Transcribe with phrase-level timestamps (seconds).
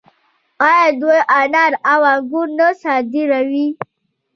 [0.67, 3.67] آیا دوی انار او انګور نه صادروي؟